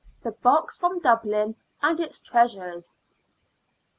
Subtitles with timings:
[0.23, 2.95] THE BOX FROM DUBLIN AND ITS TREASURES.